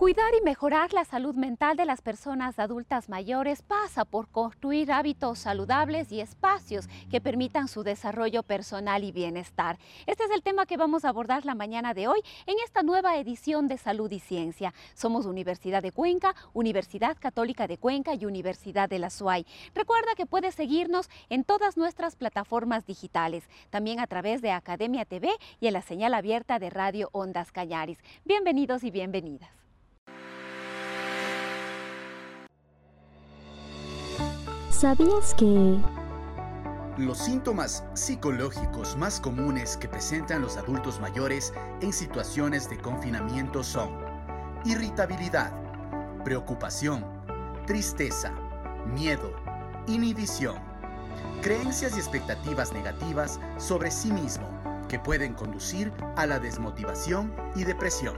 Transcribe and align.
Cuidar 0.00 0.32
y 0.34 0.42
mejorar 0.42 0.94
la 0.94 1.04
salud 1.04 1.34
mental 1.34 1.76
de 1.76 1.84
las 1.84 2.00
personas 2.00 2.58
adultas 2.58 3.10
mayores 3.10 3.60
pasa 3.60 4.06
por 4.06 4.28
construir 4.28 4.90
hábitos 4.92 5.40
saludables 5.40 6.10
y 6.10 6.22
espacios 6.22 6.88
que 7.10 7.20
permitan 7.20 7.68
su 7.68 7.82
desarrollo 7.82 8.42
personal 8.42 9.04
y 9.04 9.12
bienestar. 9.12 9.78
Este 10.06 10.24
es 10.24 10.30
el 10.30 10.42
tema 10.42 10.64
que 10.64 10.78
vamos 10.78 11.04
a 11.04 11.10
abordar 11.10 11.44
la 11.44 11.54
mañana 11.54 11.92
de 11.92 12.08
hoy 12.08 12.18
en 12.46 12.56
esta 12.64 12.82
nueva 12.82 13.18
edición 13.18 13.68
de 13.68 13.76
Salud 13.76 14.10
y 14.10 14.20
Ciencia. 14.20 14.72
Somos 14.94 15.26
Universidad 15.26 15.82
de 15.82 15.92
Cuenca, 15.92 16.34
Universidad 16.54 17.18
Católica 17.20 17.66
de 17.66 17.76
Cuenca 17.76 18.14
y 18.14 18.24
Universidad 18.24 18.88
de 18.88 19.00
la 19.00 19.10
SUAY. 19.10 19.44
Recuerda 19.74 20.14
que 20.16 20.24
puedes 20.24 20.54
seguirnos 20.54 21.10
en 21.28 21.44
todas 21.44 21.76
nuestras 21.76 22.16
plataformas 22.16 22.86
digitales, 22.86 23.44
también 23.68 24.00
a 24.00 24.06
través 24.06 24.40
de 24.40 24.50
Academia 24.50 25.04
TV 25.04 25.28
y 25.60 25.66
en 25.66 25.74
la 25.74 25.82
señal 25.82 26.14
abierta 26.14 26.58
de 26.58 26.70
Radio 26.70 27.10
Ondas 27.12 27.52
Cañaris. 27.52 27.98
Bienvenidos 28.24 28.82
y 28.82 28.90
bienvenidas. 28.90 29.59
¿Sabías 34.80 35.34
que... 35.34 35.78
Los 36.96 37.18
síntomas 37.18 37.84
psicológicos 37.92 38.96
más 38.96 39.20
comunes 39.20 39.76
que 39.76 39.88
presentan 39.88 40.40
los 40.40 40.56
adultos 40.56 40.98
mayores 41.00 41.52
en 41.82 41.92
situaciones 41.92 42.70
de 42.70 42.78
confinamiento 42.78 43.62
son 43.62 43.90
irritabilidad, 44.64 45.52
preocupación, 46.24 47.04
tristeza, 47.66 48.32
miedo, 48.86 49.34
inhibición, 49.86 50.56
creencias 51.42 51.94
y 51.96 52.00
expectativas 52.00 52.72
negativas 52.72 53.38
sobre 53.58 53.90
sí 53.90 54.10
mismo 54.10 54.48
que 54.88 54.98
pueden 54.98 55.34
conducir 55.34 55.92
a 56.16 56.24
la 56.24 56.38
desmotivación 56.38 57.34
y 57.54 57.64
depresión. 57.64 58.14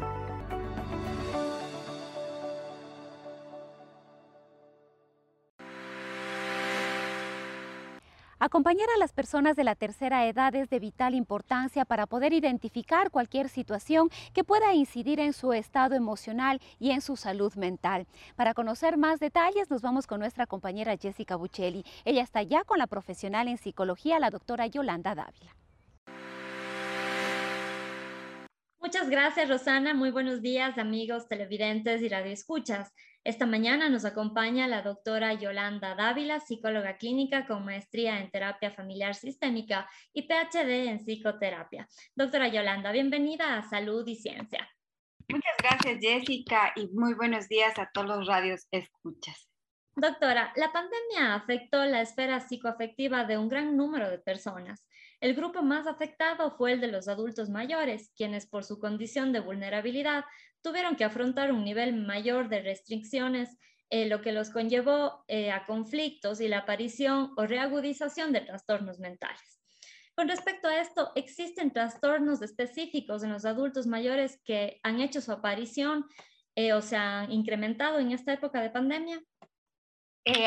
Acompañar 8.45 8.89
a 8.93 8.99
las 8.99 9.13
personas 9.13 9.55
de 9.55 9.63
la 9.63 9.77
tercera 9.77 10.27
edad 10.27 10.53
es 10.57 10.69
de 10.69 10.81
vital 10.81 11.15
importancia 11.15 11.85
para 11.85 12.07
poder 12.07 12.33
identificar 12.33 13.13
cualquier 13.13 13.49
situación 13.49 14.11
que 14.35 14.43
pueda 14.43 14.75
incidir 14.75 15.21
en 15.21 15.33
su 15.33 15.53
estado 15.53 15.95
emocional 15.95 16.61
y 16.81 16.91
en 16.91 17.03
su 17.03 17.15
salud 17.15 17.55
mental. 17.55 18.09
Para 18.35 18.53
conocer 18.53 18.97
más 18.97 19.21
detalles 19.21 19.71
nos 19.71 19.81
vamos 19.81 20.09
con 20.09 20.19
nuestra 20.19 20.47
compañera 20.47 20.97
Jessica 20.97 21.37
Buccelli. 21.37 21.85
Ella 22.05 22.25
está 22.25 22.43
ya 22.43 22.65
con 22.65 22.81
la 22.81 22.89
profesional 22.89 23.47
en 23.47 23.59
psicología, 23.59 24.19
la 24.19 24.31
doctora 24.31 24.67
Yolanda 24.67 25.15
Dávila. 25.15 25.55
Muchas 28.81 29.09
gracias, 29.09 29.49
Rosana. 29.49 29.95
Muy 29.95 30.11
buenos 30.11 30.43
días, 30.43 30.79
amigos 30.79 31.29
televidentes 31.29 32.03
y 32.03 32.09
radioescuchas. 32.09 32.93
Esta 33.25 33.47
mañana 33.47 33.89
nos 33.89 34.05
acompaña 34.05 34.67
la 34.67 34.83
doctora 34.83 35.33
Yolanda 35.35 35.95
Dávila, 35.95 36.41
psicóloga 36.41 36.97
clínica 36.97 37.47
con 37.47 37.65
maestría 37.65 38.19
en 38.19 38.29
terapia 38.33 38.73
familiar 38.73 39.15
sistémica 39.15 39.89
y 40.13 40.23
PhD 40.23 40.89
en 40.89 40.99
psicoterapia. 40.99 41.89
Doctora 42.17 42.49
Yolanda, 42.49 42.91
bienvenida 42.91 43.57
a 43.57 43.63
Salud 43.63 44.05
y 44.09 44.17
Ciencia. 44.17 44.69
Muchas 45.29 45.57
gracias, 45.63 46.01
Jessica, 46.01 46.73
y 46.75 46.89
muy 46.89 47.15
buenos 47.15 47.47
días 47.47 47.79
a 47.79 47.89
todos 47.95 48.09
los 48.09 48.27
radios 48.27 48.67
escuchas. 48.73 49.49
Doctora, 49.95 50.53
la 50.57 50.73
pandemia 50.73 51.37
afectó 51.37 51.85
la 51.85 52.01
esfera 52.01 52.41
psicoafectiva 52.41 53.25
de 53.25 53.39
un 53.39 53.49
gran 53.49 53.77
número 53.77 54.11
de 54.11 54.19
personas. 54.19 54.85
El 55.21 55.35
grupo 55.35 55.63
más 55.63 55.87
afectado 55.87 56.57
fue 56.57 56.73
el 56.73 56.81
de 56.81 56.89
los 56.89 57.07
adultos 57.07 57.51
mayores, 57.51 58.11
quienes 58.17 58.47
por 58.47 58.65
su 58.65 58.81
condición 58.81 59.33
de 59.33 59.39
vulnerabilidad 59.39 60.25
tuvieron 60.63 60.97
que 60.97 61.05
afrontar 61.05 61.53
un 61.53 61.65
nivel 61.65 61.95
mayor 61.95 62.49
de 62.49 62.63
restricciones, 62.63 63.59
eh, 63.91 64.07
lo 64.07 64.23
que 64.23 64.33
los 64.33 64.51
conllevó 64.51 65.25
eh, 65.29 65.51
a 65.51 65.67
conflictos 65.67 66.41
y 66.41 66.49
la 66.49 66.59
aparición 66.59 67.33
o 67.37 67.47
reagudización 67.47 68.33
de 68.33 68.41
trastornos 68.41 68.99
mentales. 68.99 69.61
Con 70.15 70.29
respecto 70.29 70.69
a 70.69 70.81
esto, 70.81 71.11
¿existen 71.15 71.73
trastornos 71.73 72.43
específicos 72.43 73.23
en 73.23 73.33
los 73.33 73.45
adultos 73.45 73.87
mayores 73.87 74.41
que 74.45 74.79
han 74.83 75.01
hecho 75.01 75.21
su 75.21 75.33
aparición 75.33 76.07
eh, 76.55 76.73
o 76.73 76.83
se 76.83 76.97
han 76.97 77.33
incrementado 77.33 77.99
en 77.99 78.13
esta 78.13 78.33
época 78.33 78.61
de 78.61 78.71
pandemia? 78.71 79.21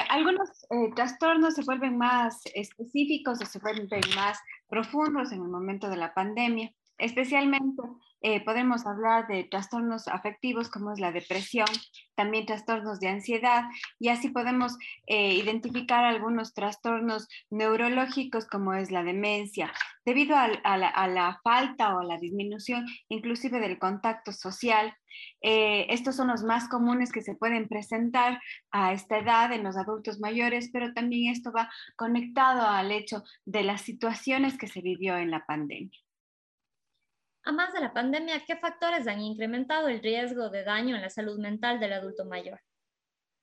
Algunos 0.09 0.65
trastornos 0.95 1.55
se 1.55 1.63
vuelven 1.63 1.97
más 1.97 2.39
específicos 2.53 3.41
o 3.41 3.45
se 3.45 3.59
vuelven 3.59 3.99
más 4.15 4.39
profundos 4.69 5.33
en 5.33 5.41
el 5.41 5.49
momento 5.49 5.89
de 5.89 5.97
la 5.97 6.13
pandemia. 6.13 6.71
Especialmente 6.97 7.83
eh, 8.27 8.43
podemos 8.43 8.87
hablar 8.87 9.27
de 9.27 9.43
trastornos 9.43 10.07
afectivos 10.07 10.67
como 10.69 10.91
es 10.91 10.99
la 10.99 11.11
depresión, 11.11 11.67
también 12.15 12.47
trastornos 12.47 12.99
de 12.99 13.09
ansiedad 13.09 13.65
y 13.99 14.09
así 14.09 14.29
podemos 14.29 14.77
identificar 15.07 16.03
algunos 16.05 16.55
trastornos 16.55 17.27
neurológicos 17.51 18.47
como 18.47 18.73
es 18.73 18.89
la 18.89 19.03
demencia, 19.03 19.71
debido 20.05 20.35
a, 20.35 20.47
la, 20.47 21.39
falta 21.43 21.95
o 21.95 21.99
a 21.99 22.03
la 22.03 22.17
disminución 22.17 22.85
inclusive 23.09 23.59
del 23.59 23.77
contacto 23.77 24.31
social. 24.31 24.95
Eh, 25.41 25.87
estos 25.89 26.15
son 26.15 26.27
los 26.27 26.43
más 26.43 26.67
comunes 26.67 27.11
que 27.11 27.21
se 27.21 27.35
pueden 27.35 27.67
presentar 27.67 28.41
a 28.71 28.93
esta 28.93 29.17
edad 29.19 29.51
en 29.53 29.63
los 29.63 29.77
adultos 29.77 30.19
mayores, 30.19 30.69
pero 30.71 30.93
también 30.93 31.31
esto 31.31 31.51
va 31.51 31.69
conectado 31.95 32.67
al 32.67 32.91
hecho 32.91 33.23
de 33.45 33.63
las 33.63 33.81
situaciones 33.81 34.57
que 34.57 34.67
se 34.67 34.81
vivió 34.81 35.17
en 35.17 35.31
la 35.31 35.45
pandemia. 35.45 36.04
A 37.45 37.51
más 37.51 37.71
de 37.73 37.79
la 37.79 37.93
pandemia, 37.93 38.43
¿qué 38.45 38.55
factores 38.55 39.07
han 39.07 39.21
incrementado 39.21 39.87
el 39.87 40.01
riesgo 40.01 40.49
de 40.49 40.63
daño 40.63 40.95
en 40.95 41.03
la 41.03 41.11
salud 41.11 41.39
mental 41.39 41.79
del 41.79 41.93
adulto 41.93 42.25
mayor? 42.25 42.59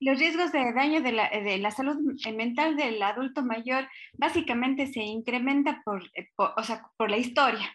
Los 0.01 0.19
riesgos 0.19 0.51
de 0.51 0.73
daño 0.73 1.01
de 1.01 1.13
la, 1.59 1.71
salud 1.71 1.95
mental 2.35 2.75
del 2.75 3.01
adulto 3.01 3.43
mayor 3.43 3.87
básicamente 4.17 4.87
se 4.87 4.99
incrementa 5.01 5.81
por, 5.85 6.03
eh, 6.15 6.27
por 6.35 7.09
la 7.09 7.17
historia, 7.17 7.73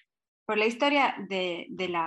por 0.49 0.57
la 0.57 0.65
historia 0.65 1.15
de, 1.29 1.67
la, 1.91 2.07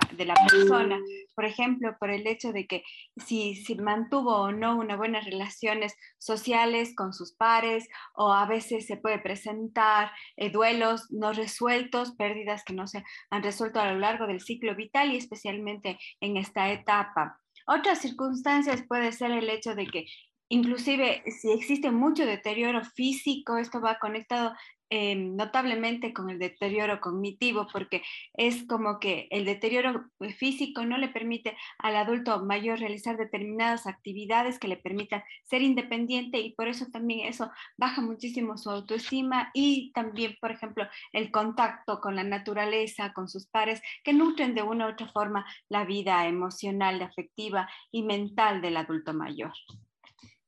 persona, 0.49 0.99
por 1.35 1.45
ejemplo, 1.45 1.95
por 1.99 2.09
el 2.09 2.25
hecho 2.25 2.51
de 2.51 2.65
que 2.65 2.83
si, 3.15 3.53
si 3.53 3.75
mantuvo 3.75 4.35
o 4.35 4.51
no 4.51 4.79
unas 4.79 4.97
buenas 4.97 5.25
relaciones 5.25 5.93
sociales 6.17 6.95
con 6.95 7.13
sus 7.13 7.33
pares, 7.33 7.87
o 8.15 8.33
a 8.33 8.47
veces 8.47 8.87
se 8.87 8.97
puede 8.97 9.19
presentar 9.19 10.09
eh, 10.37 10.49
duelos 10.49 11.05
no 11.11 11.33
resueltos, 11.33 12.15
pérdidas 12.15 12.63
que 12.63 12.73
no 12.73 12.87
se 12.87 13.03
han 13.29 13.43
resuelto 13.43 13.79
a 13.79 13.93
lo 13.93 13.99
largo 13.99 14.25
del 14.25 14.41
ciclo 14.41 14.75
vital 14.75 15.11
y 15.13 15.17
especialmente 15.17 15.99
en 16.19 16.37
esta 16.37 16.71
etapa. 16.71 17.39
Otras 17.67 18.01
circunstancias 18.01 18.83
puede 18.87 19.11
ser 19.11 19.29
el 19.29 19.51
hecho 19.51 19.75
de 19.75 19.85
que 19.85 20.05
inclusive 20.49 21.23
si 21.27 21.51
existe 21.51 21.91
mucho 21.91 22.25
deterioro 22.25 22.83
físico, 22.83 23.57
esto 23.57 23.81
va 23.81 23.99
conectado 23.99 24.55
eh, 24.93 25.15
notablemente 25.15 26.11
con 26.11 26.29
el 26.29 26.37
deterioro 26.37 26.99
cognitivo, 26.99 27.65
porque 27.71 28.03
es 28.33 28.67
como 28.67 28.99
que 28.99 29.29
el 29.31 29.45
deterioro 29.45 30.09
físico 30.37 30.85
no 30.85 30.97
le 30.97 31.07
permite 31.07 31.55
al 31.77 31.95
adulto 31.95 32.43
mayor 32.43 32.77
realizar 32.77 33.15
determinadas 33.15 33.87
actividades 33.87 34.59
que 34.59 34.67
le 34.67 34.75
permitan 34.75 35.23
ser 35.45 35.61
independiente 35.61 36.39
y 36.39 36.55
por 36.55 36.67
eso 36.67 36.87
también 36.91 37.25
eso 37.25 37.49
baja 37.77 38.01
muchísimo 38.01 38.57
su 38.57 38.69
autoestima 38.69 39.49
y 39.53 39.93
también, 39.93 40.35
por 40.41 40.51
ejemplo, 40.51 40.85
el 41.13 41.31
contacto 41.31 42.01
con 42.01 42.17
la 42.17 42.25
naturaleza, 42.25 43.13
con 43.13 43.29
sus 43.29 43.47
pares, 43.47 43.81
que 44.03 44.11
nutren 44.11 44.53
de 44.55 44.61
una 44.61 44.87
u 44.87 44.91
otra 44.91 45.07
forma 45.07 45.45
la 45.69 45.85
vida 45.85 46.27
emocional, 46.27 47.01
afectiva 47.01 47.69
y 47.91 48.03
mental 48.03 48.61
del 48.61 48.75
adulto 48.75 49.13
mayor. 49.13 49.53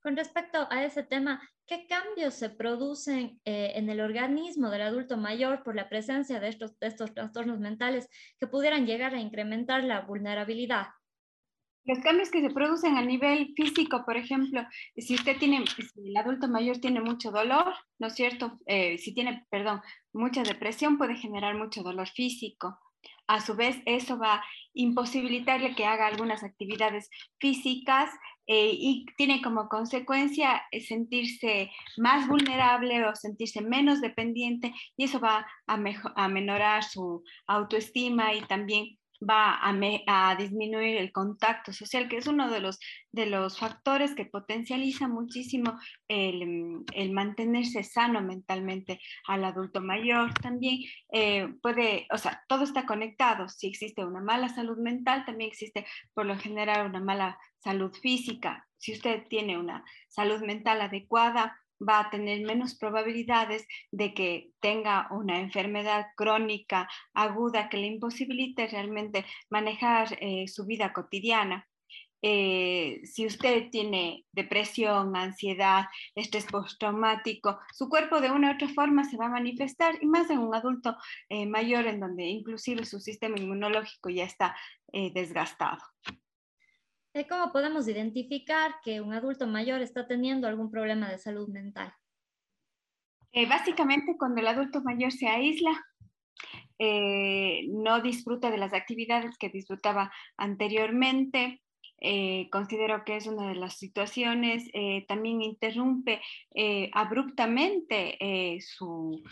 Con 0.01 0.17
respecto 0.17 0.67
a 0.69 0.83
ese 0.83 1.03
tema, 1.03 1.41
¿qué 1.67 1.87
cambios 1.87 2.33
se 2.33 2.49
producen 2.49 3.39
eh, 3.45 3.73
en 3.75 3.89
el 3.89 4.01
organismo 4.01 4.69
del 4.69 4.81
adulto 4.81 5.17
mayor 5.17 5.63
por 5.63 5.75
la 5.75 5.89
presencia 5.89 6.39
de 6.39 6.49
estos, 6.49 6.77
trastornos 6.77 7.59
mentales 7.59 8.09
que 8.39 8.47
pudieran 8.47 8.85
llegar 8.85 9.13
a 9.13 9.21
incrementar 9.21 9.83
la 9.83 10.01
vulnerabilidad? 10.01 10.87
Los 11.85 11.99
cambios 11.99 12.31
que 12.31 12.41
se 12.41 12.49
producen 12.49 12.97
a 12.97 13.01
nivel 13.01 13.53
físico, 13.55 14.03
por 14.05 14.15
ejemplo, 14.15 14.65
si 14.95 15.15
usted 15.15 15.37
tiene, 15.37 15.65
el 15.95 16.17
adulto 16.17 16.47
mayor 16.47 16.77
tiene 16.77 17.01
mucho 17.01 17.31
dolor, 17.31 17.73
¿no 17.99 18.07
es 18.07 18.15
cierto? 18.15 18.57
Eh, 18.65 18.97
si 18.97 19.13
tiene, 19.13 19.45
perdón, 19.49 19.81
mucha 20.13 20.43
depresión 20.43 20.97
puede 20.97 21.15
generar 21.15 21.55
mucho 21.55 21.83
dolor 21.83 22.07
físico. 22.07 22.79
a 23.27 23.41
su 23.41 23.55
vez 23.55 23.77
eso 23.85 24.17
va 24.17 24.35
a 24.35 24.43
imposibilitarle 24.73 25.75
que 25.75 25.85
haga 25.85 26.07
algunas 26.07 26.43
actividades 26.43 27.09
físicas 27.39 28.09
eh, 28.47 28.71
y 28.73 29.05
tiene 29.17 29.41
como 29.41 29.69
consecuencia 29.69 30.63
eh, 30.71 30.81
sentirse 30.81 31.71
más 31.97 32.27
vulnerable 32.27 33.05
o 33.05 33.15
sentirse 33.15 33.61
menos 33.61 34.01
dependiente 34.01 34.73
y 34.97 35.05
eso 35.05 35.19
va 35.19 35.47
a, 35.67 35.79
a 36.15 36.27
menorar 36.27 36.83
su 36.83 37.23
autoestima 37.47 38.33
y 38.33 38.41
también 38.41 38.97
va 39.29 39.59
a, 39.61 40.35
disminuir 40.35 40.97
el 40.97 41.11
contacto 41.11 41.73
social, 41.73 42.07
que 42.07 42.17
es 42.17 42.27
uno 42.27 42.49
de 42.49 42.59
los, 42.59 42.79
de 43.11 43.25
los 43.25 43.57
factores 43.59 44.15
que 44.15 44.25
potencializa 44.25 45.07
muchísimo 45.07 45.79
el, 46.07 46.83
el 46.93 47.11
mantenerse 47.11 47.83
sano 47.83 48.21
mentalmente 48.21 48.99
al 49.27 49.43
adulto 49.45 49.81
mayor. 49.81 50.33
También 50.35 50.79
eh, 51.11 51.47
puede, 51.61 52.07
o 52.11 52.17
sea, 52.17 52.43
todo 52.47 52.63
está 52.63 52.85
conectado. 52.85 53.49
Si 53.49 53.67
existe 53.67 54.05
una 54.05 54.21
mala 54.21 54.49
salud 54.49 54.77
mental, 54.77 55.25
también 55.25 55.49
existe 55.49 55.85
por 56.13 56.25
lo 56.25 56.37
general 56.37 56.87
una 56.87 56.99
mala 56.99 57.37
salud 57.59 57.93
física. 57.93 58.67
Si 58.77 58.91
usted 58.93 59.27
tiene 59.29 59.57
una 59.57 59.83
salud 60.09 60.41
mental 60.41 60.81
adecuada, 60.81 61.57
va 61.79 61.99
a 61.99 62.09
tener 62.09 62.41
menos 62.45 62.75
probabilidades 62.75 63.65
de 63.91 64.13
que 64.13 64.51
tenga 64.59 65.07
una 65.11 65.39
enfermedad 65.39 66.07
crónica 66.15 66.89
aguda 67.13 67.69
que 67.69 67.77
le 67.77 67.87
imposibilite 67.87 68.67
realmente 68.67 69.25
manejar 69.49 70.17
eh, 70.21 70.47
su 70.47 70.65
vida 70.65 70.93
cotidiana. 70.93 71.67
Eh, 72.25 73.01
si 73.03 73.25
usted 73.25 73.69
tiene 73.69 74.23
depresión, 74.31 75.13
ansiedad, 75.17 75.87
estrés 76.15 76.45
postraumático, 76.45 77.59
su 77.73 77.89
cuerpo 77.89 78.21
de 78.21 78.31
una 78.31 78.51
u 78.51 78.53
otra 78.55 78.69
forma 78.69 79.03
se 79.03 79.17
va 79.17 79.25
a 79.25 79.29
manifestar 79.29 79.95
y 80.01 80.05
más 80.05 80.29
en 80.29 80.39
un 80.39 80.55
adulto 80.55 80.95
eh, 81.27 81.45
mayor 81.45 81.85
en 81.85 81.99
donde 81.99 82.23
inclusive 82.23 82.85
su 82.85 83.01
sistema 83.01 83.37
inmunológico 83.37 84.09
ya 84.09 84.23
está 84.23 84.55
desgastado. 85.13 85.81
¿Cómo 87.29 87.51
podemos 87.51 87.87
identificar 87.87 88.75
que 88.83 88.99
un 88.99 89.13
adulto 89.13 89.47
mayor 89.47 89.81
está 89.81 90.07
teniendo 90.07 90.47
algún 90.47 90.71
problema 90.71 91.09
de 91.09 91.19
salud 91.19 91.47
mental? 91.47 91.93
Eh, 93.31 93.47
básicamente 93.47 94.15
cuando 94.17 94.41
el 94.41 94.47
adulto 94.47 94.81
mayor 94.81 95.11
se 95.11 95.27
aísla, 95.27 95.71
eh, 96.79 97.67
no 97.69 98.01
disfruta 98.01 98.51
de 98.51 98.57
las 98.57 98.73
actividades 98.73 99.37
que 99.37 99.49
disfrutaba 99.49 100.11
anteriormente, 100.37 101.62
eh, 102.03 102.49
considero 102.51 103.03
que 103.05 103.15
es 103.15 103.25
una 103.27 103.49
de 103.49 103.55
las 103.55 103.77
situaciones, 103.77 104.69
también 105.07 105.41
interrumpe 105.41 106.21
abruptamente 106.93 108.17
su, 108.61 109.23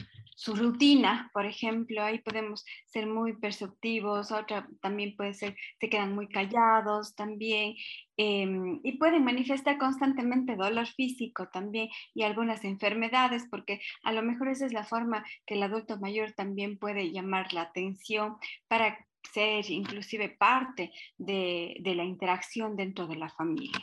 su 0.42 0.56
rutina, 0.56 1.30
por 1.34 1.46
ejemplo, 1.46 2.02
ahí 2.02 2.18
podemos 2.18 2.66
ser 2.88 3.06
muy 3.06 3.34
perceptivos, 3.38 4.32
otra 4.32 4.68
también 4.82 5.16
puede 5.16 5.36
ser, 5.36 5.56
se 5.80 5.88
quedan 5.88 6.16
muy 6.16 6.28
callados 6.30 7.14
también, 7.14 7.76
em, 8.18 8.80
y 8.84 8.98
pueden 8.98 9.24
manifestar 9.24 9.78
constantemente 9.78 10.56
dolor 10.56 10.88
físico 10.88 11.50
también 11.50 11.90
y 12.16 12.24
algunas 12.24 12.64
enfermedades, 12.64 13.46
porque 13.52 13.82
a 14.04 14.14
lo 14.14 14.24
mejor 14.24 14.48
esa 14.48 14.66
es 14.66 14.74
la 14.74 14.84
forma 14.84 15.24
que 15.46 15.54
el 15.54 15.62
adulto 15.62 16.00
mayor 16.00 16.34
también 16.34 16.80
puede 16.80 17.12
llamar 17.12 17.54
la 17.54 17.62
atención 17.62 18.38
para 18.68 18.98
ser 19.24 19.70
inclusive 19.70 20.30
parte 20.30 20.92
de, 21.18 21.76
de 21.80 21.96
la 21.96 22.04
interacción 22.04 22.76
dentro 22.76 23.08
de 23.08 23.16
la 23.16 23.30
familia. 23.30 23.80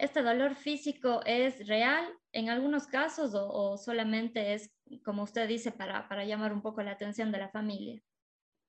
¿Este 0.00 0.22
dolor 0.22 0.54
físico 0.54 1.20
es 1.26 1.68
real 1.68 2.08
en 2.32 2.48
algunos 2.48 2.86
casos 2.86 3.32
o, 3.34 3.76
solamente 3.76 4.54
es, 4.54 4.72
como 5.04 5.24
usted 5.24 5.46
dice, 5.46 5.72
para, 5.72 6.08
para, 6.08 6.24
llamar 6.24 6.54
un 6.54 6.62
poco 6.62 6.82
la 6.82 6.92
atención 6.92 7.30
de 7.30 7.38
la 7.38 7.50
familia? 7.50 8.00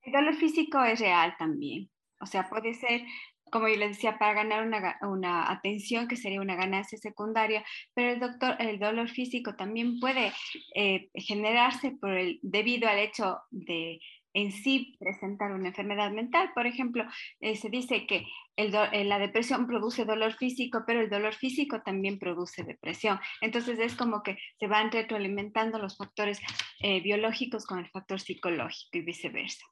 El 0.01 0.11
dolor 0.11 0.35
físico 0.35 0.83
es 0.83 0.99
real 0.99 1.33
también. 1.39 1.89
O 2.19 2.25
sea, 2.25 2.49
puede 2.49 2.73
ser, 2.73 3.03
como 3.49 3.69
yo 3.69 3.77
le 3.77 3.87
decía, 3.87 4.17
para 4.17 4.33
ganar 4.33 4.67
una, 4.67 4.97
una 5.03 5.49
atención, 5.49 6.09
que 6.09 6.17
sería 6.17 6.41
una 6.41 6.57
ganancia 6.57 6.97
secundaria, 6.97 7.63
pero 7.93 8.11
el, 8.11 8.19
doctor, 8.19 8.57
el 8.59 8.77
dolor 8.77 9.07
físico 9.07 9.55
también 9.55 10.01
puede 10.01 10.33
eh, 10.75 11.09
generarse 11.15 11.91
por 11.91 12.11
el, 12.11 12.39
debido 12.41 12.89
al 12.89 12.99
hecho 12.99 13.39
de 13.51 14.01
en 14.33 14.51
sí 14.51 14.95
presentar 14.99 15.51
una 15.51 15.69
enfermedad 15.69 16.11
mental. 16.11 16.51
Por 16.53 16.67
ejemplo, 16.67 17.05
eh, 17.39 17.55
se 17.55 17.69
dice 17.69 18.05
que 18.07 18.25
eh, 18.57 19.03
la 19.05 19.19
depresión 19.19 19.67
produce 19.67 20.05
dolor 20.05 20.33
físico, 20.33 20.83
pero 20.85 21.01
el 21.01 21.09
dolor 21.09 21.33
físico 21.33 21.81
también 21.81 22.19
produce 22.19 22.63
depresión. 22.63 23.19
Entonces 23.41 23.79
es 23.79 23.95
como 23.95 24.23
que 24.23 24.37
se 24.59 24.67
van 24.67 24.91
retroalimentando 24.91 25.79
los 25.79 25.97
factores 25.97 26.39
eh, 26.79 27.01
biológicos 27.01 27.65
con 27.65 27.79
el 27.79 27.89
factor 27.89 28.19
psicológico 28.19 28.97
y 28.97 29.01
viceversa. 29.01 29.65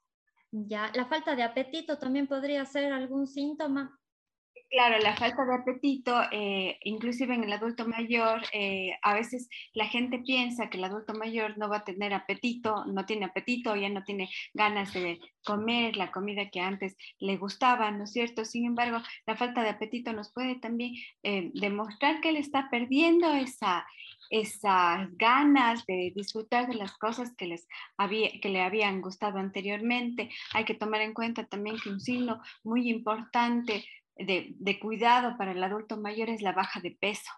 Ya, 0.52 0.90
la 0.94 1.06
falta 1.06 1.36
de 1.36 1.44
apetito 1.44 1.98
también 1.98 2.26
podría 2.26 2.64
ser 2.64 2.92
algún 2.92 3.26
síntoma. 3.26 3.96
Claro, 4.70 4.98
la 5.00 5.16
falta 5.16 5.44
de 5.44 5.54
apetito, 5.56 6.22
eh, 6.30 6.78
inclusive 6.84 7.34
en 7.34 7.42
el 7.42 7.52
adulto 7.52 7.88
mayor, 7.88 8.40
eh, 8.52 8.92
a 9.02 9.14
veces 9.14 9.48
la 9.74 9.88
gente 9.88 10.20
piensa 10.20 10.70
que 10.70 10.78
el 10.78 10.84
adulto 10.84 11.12
mayor 11.12 11.58
no 11.58 11.68
va 11.68 11.78
a 11.78 11.84
tener 11.84 12.14
apetito, 12.14 12.84
no 12.84 13.04
tiene 13.04 13.26
apetito, 13.26 13.74
ya 13.74 13.88
no 13.88 14.04
tiene 14.04 14.30
ganas 14.54 14.92
de 14.92 15.18
comer 15.44 15.96
la 15.96 16.12
comida 16.12 16.50
que 16.50 16.60
antes 16.60 16.96
le 17.18 17.36
gustaba, 17.36 17.90
¿no 17.90 18.04
es 18.04 18.12
cierto? 18.12 18.44
Sin 18.44 18.64
embargo, 18.64 18.98
la 19.26 19.36
falta 19.36 19.64
de 19.64 19.70
apetito 19.70 20.12
nos 20.12 20.32
puede 20.32 20.54
también 20.60 20.94
eh, 21.24 21.50
demostrar 21.54 22.20
que 22.20 22.28
él 22.28 22.36
está 22.36 22.68
perdiendo 22.70 23.32
esa, 23.34 23.84
esas 24.30 25.08
ganas 25.16 25.84
de 25.86 26.12
disfrutar 26.14 26.68
de 26.68 26.74
las 26.74 26.96
cosas 26.96 27.34
que, 27.36 27.46
les 27.46 27.66
había, 27.96 28.30
que 28.40 28.48
le 28.48 28.62
habían 28.62 29.00
gustado 29.00 29.38
anteriormente. 29.38 30.30
Hay 30.54 30.64
que 30.64 30.74
tomar 30.74 31.00
en 31.00 31.12
cuenta 31.12 31.44
también 31.44 31.76
que 31.82 31.90
un 31.90 32.00
signo 32.00 32.40
muy 32.62 32.88
importante 32.88 33.84
de, 34.24 34.80
cuidado 34.80 35.36
para 35.36 35.52
el 35.52 35.62
adulto 35.62 35.96
mayor 35.96 36.28
es 36.30 36.42
la 36.42 36.52
baja 36.52 36.80
de 36.80 36.90
peso. 36.92 37.30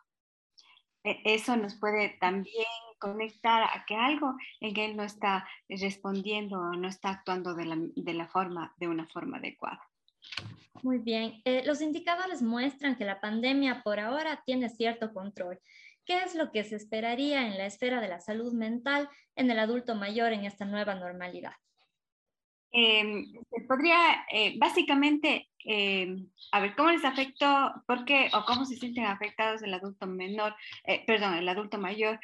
E, 1.05 1.21
eso 1.25 1.57
nos 1.57 1.77
puede 1.77 2.11
también 2.21 2.67
conectar 2.99 3.65
a 3.65 3.85
que 3.87 3.97
algo 3.97 4.37
en 4.61 4.79
él 4.79 4.97
no 4.97 5.03
está 5.03 5.49
respondiendo 5.69 6.59
o 6.59 6.73
no 6.73 6.89
está 6.89 7.11
actuando 7.11 7.55
de 7.55 7.65
la, 8.15 8.29
forma, 8.29 8.75
de 8.79 8.89
una 8.89 9.07
forma 9.09 9.39
adecuada. 9.39 9.83
Muy 10.83 10.99
bien. 10.99 11.41
Eh, 11.45 11.63
los 11.67 11.81
indicadores 11.81 12.43
muestran 12.43 12.97
que 12.97 13.05
la 13.05 13.21
pandemia 13.21 13.83
por 13.83 13.99
ahora 13.99 14.43
tiene 14.45 14.69
cierto 14.69 15.13
control. 15.13 15.59
¿Qué 16.05 16.23
es 16.23 16.35
lo 16.35 16.51
que 16.51 16.65
se 16.65 16.77
esperaría 16.77 17.47
en 17.47 17.59
la 17.59 17.67
esfera 17.67 18.01
de 18.01 18.09
la 18.09 18.21
salud 18.21 18.53
mental 18.53 19.09
en 19.37 19.51
el 19.51 19.59
adulto 19.59 19.95
mayor 19.95 20.33
en 20.33 20.45
esta 20.45 20.65
nueva 20.65 20.95
normalidad? 20.95 21.53
Eh, 22.73 23.25
podría, 23.69 24.25
eh, 24.33 24.55
básicamente, 24.59 25.51
eh, 25.65 26.17
a 26.53 26.61
ver, 26.61 26.75
¿cómo 26.75 26.91
les 26.91 27.05
afectó, 27.05 27.73
por 27.87 28.05
qué 28.05 28.31
o 28.33 28.45
cómo 28.47 28.65
se 28.65 28.77
sienten 28.77 29.05
afectados 29.05 29.63
el 29.63 29.75
adulto 29.75 30.07
menor, 30.07 30.55
eh, 30.85 31.05
perdón, 31.07 31.35
el 31.35 31.49
adulto 31.49 31.79
mayor 31.79 32.19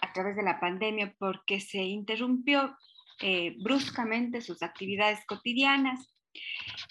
a 0.00 0.12
través 0.12 0.36
de 0.36 0.42
la 0.42 0.58
pandemia? 0.58 1.14
Porque 1.18 1.60
se 1.60 1.82
interrumpió 1.82 2.76
bruscamente 3.58 4.40
sus 4.40 4.62
actividades 4.62 5.24
cotidianas, 5.26 6.13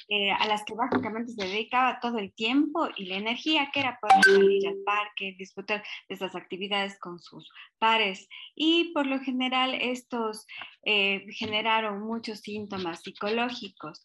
eh, 0.09 0.31
a 0.31 0.47
las 0.47 0.63
que 0.65 0.73
básicamente 0.73 1.31
se 1.31 1.47
dedicaba 1.47 1.99
todo 1.99 2.17
el 2.17 2.33
tiempo 2.33 2.87
y 2.97 3.05
la 3.05 3.17
energía 3.17 3.69
que 3.73 3.79
era 3.79 3.99
poder 3.99 4.23
salir 4.23 4.67
al 4.67 4.77
parque, 4.85 5.35
disfrutar 5.37 5.83
de 6.09 6.15
esas 6.15 6.35
actividades 6.35 6.99
con 6.99 7.19
sus 7.19 7.49
pares. 7.79 8.27
Y 8.55 8.93
por 8.93 9.07
lo 9.07 9.19
general 9.19 9.73
estos 9.73 10.45
eh, 10.85 11.25
generaron 11.31 12.01
muchos 12.01 12.39
síntomas 12.39 13.01
psicológicos, 13.01 14.03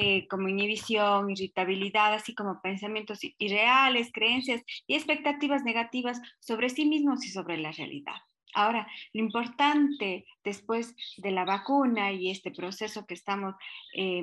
eh, 0.00 0.26
como 0.28 0.48
inhibición, 0.48 1.30
irritabilidad, 1.30 2.14
así 2.14 2.34
como 2.34 2.60
pensamientos 2.62 3.20
irreales, 3.38 4.10
creencias 4.12 4.62
y 4.86 4.94
expectativas 4.94 5.62
negativas 5.64 6.20
sobre 6.40 6.70
sí 6.70 6.86
mismos 6.86 7.24
y 7.24 7.30
sobre 7.30 7.58
la 7.58 7.72
realidad. 7.72 8.16
Ahora, 8.54 8.86
lo 9.12 9.20
importante 9.20 10.26
después 10.44 10.94
de 11.16 11.30
la 11.30 11.44
vacuna 11.44 12.12
y 12.12 12.30
este 12.30 12.50
proceso 12.50 13.06
que 13.06 13.14
estamos 13.14 13.54
eh, 13.94 14.22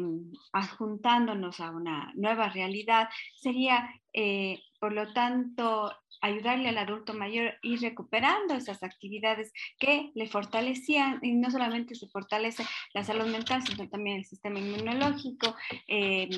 adjuntándonos 0.51 1.60
a 1.60 1.72
una 1.72 2.12
nueva 2.15 2.50
realidad 2.50 3.10
sería, 3.36 3.89
eh, 4.13 4.60
por 4.86 4.94
lo 4.94 5.12
tanto, 5.13 5.92
ayudarle 6.22 6.70
al 6.70 6.77
adulto 6.77 7.15
mayor 7.15 7.56
ir 7.63 7.82
recuperando 7.82 8.54
esas 8.54 8.84
actividades 8.84 9.51
que 9.80 10.12
le 10.13 10.27
fortalecían 10.27 11.18
y 11.24 11.34
no 11.34 11.50
solamente 11.50 11.96
se 11.96 12.08
fortalece 12.08 12.63
la 12.94 13.04
salud 13.04 13.25
mental, 13.25 13.63
sino 13.65 13.89
también 13.89 14.18
el 14.18 14.25
sistema 14.25 14.60
inmunológico, 14.60 15.56
eh, 15.88 16.30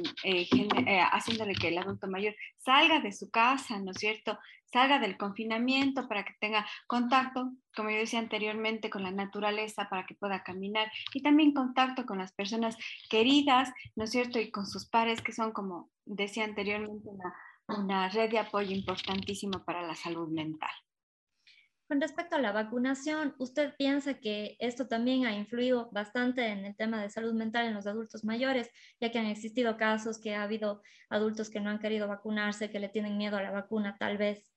haciéndole 1.12 1.56
que 1.56 1.68
el 1.68 1.78
adulto 1.78 2.08
mayor 2.08 2.38
salga 2.60 3.02
de 3.02 3.12
su 3.12 3.30
casa, 3.30 3.80
¿no 3.80 3.92
es 3.92 3.98
cierto? 3.98 4.40
salga 4.72 5.00
del 5.00 5.18
confinamiento 5.18 6.08
para 6.08 6.24
que 6.24 6.34
tenga 6.40 6.66
contacto, 6.88 7.52
como 7.76 7.90
yo 7.90 7.98
decía 7.98 8.20
anteriormente, 8.20 8.90
con 8.90 9.04
la 9.04 9.12
naturaleza, 9.12 9.88
para 9.90 10.06
que 10.06 10.16
pueda 10.16 10.44
caminar 10.44 10.92
y 11.14 11.22
también 11.22 11.54
contacto 11.54 12.06
con 12.06 12.18
las 12.18 12.34
personas 12.34 12.78
queridas, 13.10 13.72
¿no 13.96 14.04
es 14.04 14.12
cierto? 14.12 14.40
Y 14.40 14.52
con 14.52 14.66
sus 14.66 14.86
pares, 14.86 15.22
que 15.22 15.32
son, 15.32 15.52
como 15.52 15.90
decía 16.06 16.44
anteriormente, 16.44 17.10
una, 17.10 17.34
una 17.68 18.10
red 18.10 18.30
de 18.30 18.40
apoyo 18.40 18.72
importantísimo 18.72 19.64
para 19.64 19.82
la 19.82 19.96
salud 19.96 20.30
mental. 20.30 20.70
Con 21.88 22.02
respecto 22.02 22.36
a 22.36 22.42
la 22.42 22.52
vacunación, 22.52 23.34
¿usted 23.40 23.74
piensa 23.78 24.16
que 24.20 24.58
esto 24.60 24.90
también 24.90 25.26
ha 25.26 25.34
influido 25.34 25.90
bastante 25.92 26.48
en 26.48 26.66
el 26.66 26.76
tema 26.76 27.02
de 27.02 27.10
salud 27.10 27.34
mental 27.34 27.66
en 27.66 27.74
los 27.74 27.88
adultos 27.88 28.26
mayores, 28.26 28.70
ya 29.00 29.10
que 29.10 29.20
han 29.20 29.28
existido 29.28 29.78
casos 29.78 30.20
que 30.20 30.36
ha 30.36 30.44
habido 30.44 30.82
adultos 31.10 31.50
que 31.50 31.62
no 31.62 31.70
han 31.70 31.80
querido 31.80 32.10
vacunarse, 32.10 32.70
que 32.70 32.80
le 32.80 32.90
tienen 32.90 33.18
miedo 33.18 33.38
a 33.38 33.42
la 33.42 33.52
vacuna 33.52 33.96
tal 33.98 34.18
vez? 34.18 34.52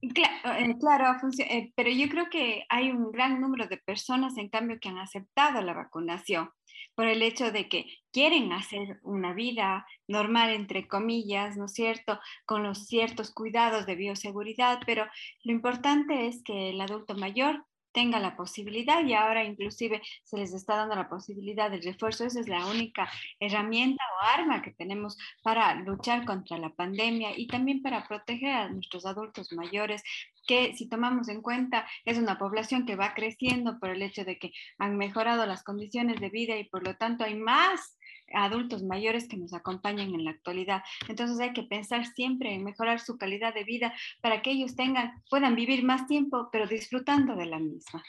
Eh, 0.00 0.78
claro, 0.78 1.16
eh, 1.38 1.72
pero 1.74 1.90
yo 1.90 2.08
creo 2.08 2.26
que 2.30 2.64
hay 2.68 2.90
un 2.90 3.10
gran 3.10 3.40
número 3.40 3.66
de 3.66 3.78
personas, 3.78 4.36
en 4.36 4.48
cambio, 4.48 4.78
que 4.80 4.88
han 4.88 4.98
aceptado 4.98 5.60
la 5.60 5.74
vacunación 5.74 6.50
por 6.94 7.06
el 7.06 7.22
hecho 7.22 7.50
de 7.52 7.68
que 7.68 7.86
quieren 8.12 8.52
hacer 8.52 9.00
una 9.02 9.32
vida 9.32 9.86
normal, 10.06 10.50
entre 10.50 10.86
comillas, 10.86 11.56
¿no 11.56 11.66
es 11.66 11.72
cierto?, 11.72 12.20
con 12.46 12.62
los 12.62 12.86
ciertos 12.86 13.32
cuidados 13.32 13.86
de 13.86 13.96
bioseguridad, 13.96 14.80
pero 14.86 15.06
lo 15.42 15.52
importante 15.52 16.26
es 16.26 16.42
que 16.42 16.70
el 16.70 16.80
adulto 16.80 17.14
mayor 17.14 17.64
tenga 17.92 18.18
la 18.18 18.36
posibilidad 18.36 19.04
y 19.04 19.14
ahora 19.14 19.44
inclusive 19.44 20.02
se 20.24 20.36
les 20.36 20.52
está 20.52 20.76
dando 20.76 20.94
la 20.94 21.08
posibilidad 21.08 21.70
del 21.70 21.82
refuerzo. 21.82 22.24
Esa 22.24 22.40
es 22.40 22.48
la 22.48 22.66
única 22.66 23.10
herramienta 23.40 24.02
o 24.16 24.24
arma 24.26 24.62
que 24.62 24.72
tenemos 24.72 25.16
para 25.42 25.74
luchar 25.74 26.24
contra 26.24 26.58
la 26.58 26.70
pandemia 26.70 27.38
y 27.38 27.46
también 27.46 27.82
para 27.82 28.06
proteger 28.06 28.50
a 28.50 28.68
nuestros 28.68 29.06
adultos 29.06 29.52
mayores 29.52 30.02
que 30.46 30.74
si 30.74 30.88
tomamos 30.88 31.28
en 31.28 31.40
cuenta 31.40 31.86
es 32.04 32.18
una 32.18 32.38
población 32.38 32.84
que 32.84 32.96
va 32.96 33.14
creciendo 33.14 33.78
por 33.78 33.90
el 33.90 34.02
hecho 34.02 34.24
de 34.24 34.38
que 34.38 34.52
han 34.78 34.96
mejorado 34.96 35.46
las 35.46 35.62
condiciones 35.62 36.20
de 36.20 36.30
vida 36.30 36.56
y 36.56 36.64
por 36.64 36.84
lo 36.84 36.96
tanto 36.96 37.24
hay 37.24 37.34
más 37.34 37.96
adultos 38.34 38.82
mayores 38.82 39.28
que 39.28 39.36
nos 39.36 39.54
acompañan 39.54 40.14
en 40.14 40.24
la 40.24 40.30
actualidad. 40.32 40.82
Entonces 41.08 41.38
hay 41.40 41.52
que 41.52 41.64
pensar 41.64 42.06
siempre 42.06 42.54
en 42.54 42.64
mejorar 42.64 43.00
su 43.00 43.16
calidad 43.16 43.54
de 43.54 43.64
vida 43.64 43.94
para 44.20 44.42
que 44.42 44.50
ellos 44.50 44.76
tengan, 44.76 45.22
puedan 45.30 45.54
vivir 45.54 45.84
más 45.84 46.06
tiempo, 46.06 46.48
pero 46.52 46.66
disfrutando 46.66 47.36
de 47.36 47.46
la 47.46 47.58
misma. 47.58 48.02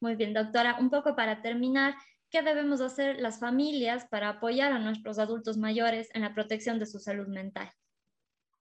Muy 0.00 0.16
bien, 0.16 0.34
doctora. 0.34 0.76
Un 0.80 0.90
poco 0.90 1.14
para 1.14 1.42
terminar, 1.42 1.94
¿qué 2.30 2.42
debemos 2.42 2.80
hacer 2.80 3.20
las 3.20 3.38
familias 3.38 4.06
para 4.06 4.28
apoyar 4.30 4.72
a 4.72 4.78
nuestros 4.78 5.18
adultos 5.18 5.58
mayores 5.58 6.08
en 6.14 6.22
la 6.22 6.34
protección 6.34 6.78
de 6.78 6.86
su 6.86 6.98
salud 6.98 7.28
mental? 7.28 7.70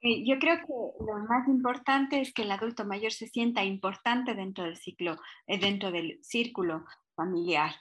Eh, 0.03 0.23
yo 0.25 0.39
creo 0.39 0.57
que 0.57 1.03
lo 1.05 1.17
más 1.27 1.47
importante 1.47 2.21
es 2.21 2.33
que 2.33 2.41
el 2.41 2.51
adulto 2.51 2.85
mayor 2.85 3.11
se 3.11 3.27
sienta 3.27 3.63
importante 3.63 4.33
dentro 4.33 4.63
del 4.63 4.77
ciclo, 4.77 5.17
eh, 5.45 5.59
dentro 5.59 5.91
del 5.91 6.19
círculo 6.23 6.85
familiar. 7.15 7.71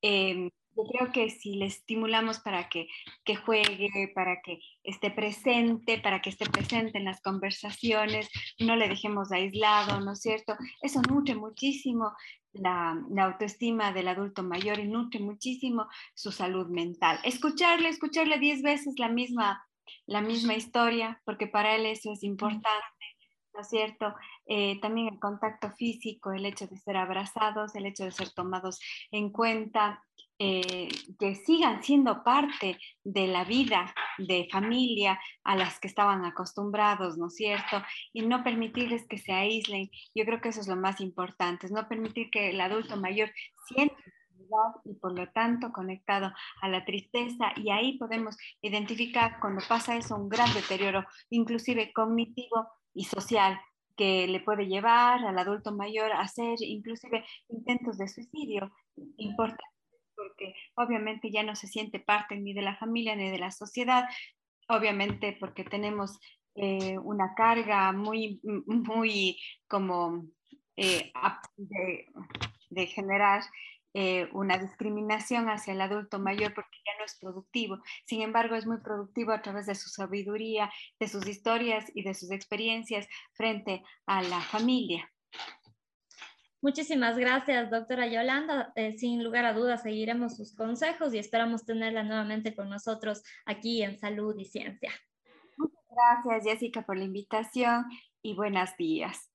Em, 0.00 0.50
yo 0.78 0.84
creo 0.84 1.12
que 1.12 1.30
si 1.30 1.56
le 1.56 1.66
estimulamos 1.66 2.38
para 2.38 2.68
que, 2.68 2.88
que, 3.24 3.34
juegue, 3.34 4.12
para 4.14 4.40
que 4.42 4.60
esté 4.84 5.10
presente, 5.10 5.98
para 5.98 6.22
que 6.22 6.30
esté 6.30 6.48
presente 6.48 6.98
en 6.98 7.04
las 7.04 7.20
conversaciones, 7.20 8.30
no 8.60 8.76
le 8.76 8.88
dejemos 8.88 9.32
aislado, 9.32 10.00
¿no 10.00 10.12
es 10.12 10.20
cierto? 10.20 10.56
Eso 10.80 11.02
nutre 11.02 11.34
muchísimo 11.34 12.12
la, 12.52 12.96
la, 13.10 13.24
autoestima 13.24 13.92
del 13.92 14.06
adulto 14.06 14.44
mayor 14.44 14.78
y 14.78 14.86
nutre 14.86 15.18
muchísimo 15.18 15.88
su 16.14 16.30
salud 16.30 16.68
mental. 16.68 17.18
Escucharle, 17.24 17.88
escucharle 17.88 18.38
diez 18.38 18.62
veces 18.62 18.94
la 18.98 19.08
misma, 19.08 19.66
la 20.06 20.20
misma 20.20 20.54
historia, 20.54 21.20
porque 21.24 21.48
para 21.48 21.74
él 21.74 21.86
eso 21.86 22.12
es 22.12 22.22
importante. 22.22 22.88
¿no 23.52 23.62
es 23.62 23.68
cierto? 23.70 24.14
Eh, 24.46 24.78
también 24.80 25.08
el 25.08 25.18
contacto 25.18 25.72
físico, 25.72 26.30
el 26.30 26.46
hecho 26.46 26.68
de 26.68 26.76
ser 26.76 26.96
abrazados, 26.96 27.74
el 27.74 27.86
hecho 27.86 28.04
de 28.04 28.12
ser 28.12 28.30
tomados 28.30 28.78
en 29.10 29.30
cuenta, 29.30 30.04
eh, 30.40 30.88
que 31.18 31.34
sigan 31.34 31.82
siendo 31.82 32.22
parte 32.22 32.78
de 33.02 33.26
la 33.26 33.44
vida 33.44 33.92
de 34.18 34.48
familia 34.52 35.18
a 35.42 35.56
las 35.56 35.80
que 35.80 35.88
estaban 35.88 36.24
acostumbrados, 36.24 37.18
¿no 37.18 37.26
es 37.26 37.34
cierto? 37.34 37.82
Y 38.12 38.22
no 38.22 38.44
permitirles 38.44 39.06
que 39.08 39.18
se 39.18 39.32
aíslen. 39.32 39.90
Yo 40.14 40.24
creo 40.24 40.40
que 40.40 40.50
eso 40.50 40.60
es 40.60 40.68
lo 40.68 40.76
más 40.76 41.00
importante, 41.00 41.66
es 41.66 41.72
no 41.72 41.88
permitir 41.88 42.30
que 42.30 42.50
el 42.50 42.60
adulto 42.60 42.96
mayor 42.96 43.30
sienta 43.66 43.96
y 44.84 44.94
por 44.94 45.18
lo 45.18 45.28
tanto 45.32 45.72
conectado 45.72 46.32
a 46.62 46.68
la 46.68 46.84
tristeza 46.84 47.52
y 47.56 47.70
ahí 47.70 47.98
podemos 47.98 48.36
identificar 48.62 49.40
cuando 49.40 49.62
pasa 49.68 49.96
eso 49.96 50.16
un 50.16 50.28
gran 50.28 50.52
deterioro, 50.54 51.04
inclusive 51.30 51.92
cognitivo 51.92 52.68
y 52.94 53.04
social 53.04 53.60
que 53.96 54.28
le 54.28 54.40
puede 54.40 54.66
llevar 54.66 55.24
al 55.24 55.38
adulto 55.38 55.72
mayor 55.72 56.12
a 56.12 56.20
hacer 56.20 56.56
inclusive 56.60 57.24
intentos 57.48 57.98
de 57.98 58.08
suicidio. 58.08 58.70
Importante 59.16 59.77
porque 60.18 60.54
obviamente 60.74 61.30
ya 61.30 61.42
no 61.42 61.54
se 61.54 61.68
siente 61.68 62.00
parte 62.00 62.36
ni 62.36 62.52
de 62.52 62.62
la 62.62 62.76
familia 62.76 63.14
ni 63.14 63.30
de 63.30 63.38
la 63.38 63.52
sociedad, 63.52 64.04
obviamente 64.68 65.36
porque 65.38 65.64
tenemos 65.64 66.18
eh, 66.54 66.98
una 66.98 67.34
carga 67.36 67.92
muy, 67.92 68.40
muy 68.42 69.38
como 69.68 70.26
eh, 70.76 71.12
de, 71.56 72.86
generar 72.86 73.42
eh, 73.94 74.28
una 74.32 74.58
discriminación 74.58 75.48
hacia 75.48 75.72
el 75.72 75.80
adulto 75.80 76.18
mayor 76.18 76.52
porque 76.54 76.78
ya 76.84 76.98
no 76.98 77.04
es 77.04 77.16
productivo. 77.20 77.78
Sin 78.06 78.22
embargo, 78.22 78.56
es 78.56 78.66
muy 78.66 78.78
productivo 78.78 79.32
a 79.32 79.40
través 79.40 79.66
de 79.66 79.76
su 79.76 79.88
sabiduría, 79.88 80.70
de 80.98 81.08
sus 81.08 81.26
historias 81.28 81.84
y 81.94 82.02
de 82.02 82.14
sus 82.14 82.32
experiencias 82.32 83.08
frente 83.34 83.84
a 84.06 84.22
la 84.22 84.40
familia. 84.40 85.08
Muchísimas 86.60 87.16
gracias, 87.16 87.70
doctora 87.70 88.08
Yolanda. 88.08 88.72
Eh, 88.74 88.98
sin 88.98 89.22
lugar 89.22 89.44
a 89.44 89.52
dudas, 89.52 89.82
seguiremos 89.82 90.36
sus 90.36 90.56
consejos 90.56 91.14
y 91.14 91.18
esperamos 91.18 91.64
tenerla 91.64 92.02
nuevamente 92.02 92.54
con 92.54 92.68
nosotros 92.68 93.22
aquí 93.46 93.82
en 93.82 93.96
Salud 93.98 94.36
y 94.36 94.44
Ciencia. 94.44 94.90
Muchas 95.56 95.84
gracias, 95.88 96.44
Jessica, 96.44 96.82
por 96.82 96.96
la 96.96 97.04
invitación 97.04 97.84
y 98.22 98.34
buenos 98.34 98.76
días. 98.76 99.30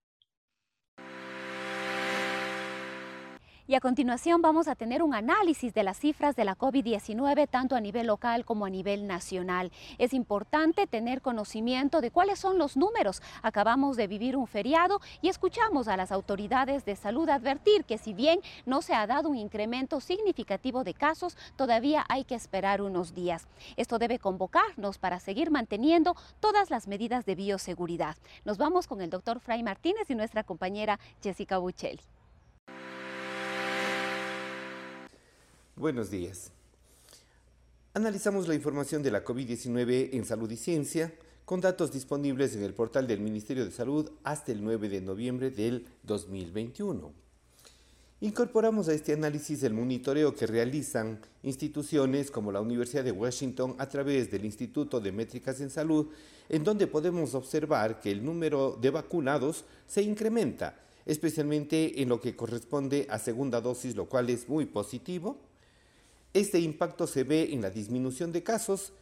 Y 3.65 3.75
a 3.75 3.79
continuación 3.79 4.41
vamos 4.41 4.67
a 4.67 4.75
tener 4.75 5.01
un 5.01 5.15
análisis 5.15 5.74
de 5.74 5.84
las 5.84 5.98
cifras 5.98 6.36
de 6.36 6.43
la 6.43 6.58
COVID-19 6.58 7.48
tanto 7.50 7.77
a 7.77 7.79
nivel 7.79 8.08
local 8.08 8.43
como 8.43 8.65
a 8.65 8.70
nivel 8.70 9.08
nacional. 9.08 9.72
Es 9.98 10.13
importante 10.13 10.86
tener 10.86 11.22
conocimiento 11.22 12.01
de 12.01 12.12
cuáles 12.12 12.39
son 12.39 12.58
los 12.58 12.75
números. 12.75 13.22
Acabamos 13.41 13.96
de 13.96 14.08
vivir 14.08 14.36
un 14.36 14.48
feriado 14.48 15.00
y 15.22 15.29
escuchamos 15.29 15.88
a 15.88 15.96
las 15.96 16.12
autoridades 16.12 16.84
de 16.84 16.98
salud 16.98 17.29
advertir 17.29 17.86
que 17.86 17.98
si 17.98 18.13
bien 18.13 18.41
no 18.65 18.82
se 18.82 18.96
ha 18.96 19.08
dado 19.08 19.29
un 19.29 19.38
incremento 19.38 20.01
significativo 20.01 20.84
de 20.84 20.93
casos, 20.93 21.38
todavía 21.55 22.03
hay 22.10 22.25
que 22.25 22.36
esperar 22.36 22.82
unos 22.82 23.13
días. 23.13 23.48
Esto 23.77 23.98
debe 23.98 24.20
convocarnos 24.20 24.98
para 24.98 25.22
seguir 25.22 25.51
manteniendo 25.51 26.17
todas 26.41 26.70
las 26.70 26.89
medidas 26.89 27.25
de 27.25 27.36
bioseguridad. 27.36 28.17
Nos 28.43 28.58
vamos 28.58 28.88
con 28.88 29.00
el 29.01 29.10
doctor 29.10 29.39
Fray 29.39 29.63
Martínez 29.63 30.10
y 30.10 30.15
nuestra 30.15 30.43
compañera 30.43 31.00
Jessica 31.22 31.60
Buccelli. 31.60 32.01
Buenos 35.83 36.09
días. 36.09 36.49
Analizamos 37.93 38.47
la 38.47 38.55
información 38.55 39.03
de 39.03 39.11
la 39.11 39.25
COVID-19 39.25 40.11
en 40.13 40.23
Salud 40.23 40.49
y 40.49 40.55
Ciencia 40.55 41.13
con 41.43 41.59
datos 41.59 41.91
disponibles 41.91 42.55
en 42.55 42.63
el 42.63 42.73
portal 42.73 43.05
del 43.05 43.19
Ministerio 43.19 43.65
de 43.65 43.71
Salud 43.71 44.09
hasta 44.23 44.53
el 44.53 44.63
9 44.63 44.87
de 44.87 45.01
noviembre 45.01 45.51
del 45.51 45.85
2021. 46.03 47.11
Incorporamos 48.21 48.87
a 48.87 48.93
este 48.93 49.11
análisis 49.11 49.61
el 49.63 49.73
monitoreo 49.73 50.33
que 50.33 50.47
realizan 50.47 51.19
instituciones 51.41 52.31
como 52.31 52.53
la 52.53 52.61
Universidad 52.61 53.03
de 53.03 53.11
Washington 53.11 53.75
a 53.77 53.89
través 53.89 54.31
del 54.31 54.45
Instituto 54.45 55.01
de 55.01 55.11
Métricas 55.11 55.59
en 55.59 55.69
Salud, 55.69 56.07
en 56.47 56.63
donde 56.63 56.87
podemos 56.87 57.35
observar 57.35 57.99
que 57.99 58.09
el 58.09 58.23
número 58.23 58.79
de 58.81 58.89
vacunados 58.89 59.65
se 59.85 60.01
incrementa, 60.01 60.79
especialmente 61.05 62.01
en 62.01 62.07
lo 62.07 62.21
que 62.21 62.37
corresponde 62.37 63.05
a 63.09 63.19
segunda 63.19 63.59
dosis, 63.59 63.97
lo 63.97 64.07
cual 64.07 64.29
es 64.29 64.47
muy 64.47 64.65
positivo 64.65 65.51
este 66.33 66.59
impacto 66.59 67.07
se 67.07 67.23
ve 67.23 67.53
en 67.53 67.61
la 67.61 67.69
disminución 67.69 68.31
de 68.31 68.43
casos. 68.43 68.93